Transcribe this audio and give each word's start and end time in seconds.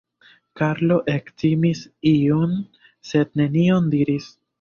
Karlo 0.59 0.95
ektimis 1.11 1.81
iom 2.13 2.55
sed 3.11 3.37
nenion 3.43 3.93
diris. 3.93 4.27